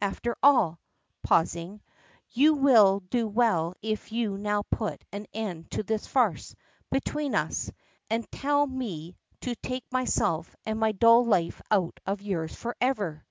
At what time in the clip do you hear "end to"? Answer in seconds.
5.32-5.84